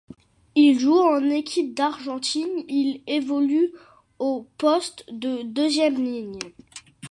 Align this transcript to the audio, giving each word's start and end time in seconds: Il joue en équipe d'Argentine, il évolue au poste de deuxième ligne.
Il 0.55 0.79
joue 0.79 0.97
en 0.97 1.29
équipe 1.29 1.75
d'Argentine, 1.75 2.63
il 2.67 3.03
évolue 3.05 3.71
au 4.17 4.49
poste 4.57 5.05
de 5.11 5.43
deuxième 5.43 6.03
ligne. 6.03 6.39